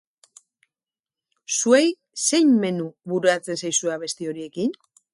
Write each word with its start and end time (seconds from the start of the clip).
Zuei, 1.57 1.83
zein 2.31 2.57
menu 2.65 2.91
bururatzen 3.13 3.63
zaizue 3.63 3.97
abesti 3.99 4.35
horiekin? 4.35 4.79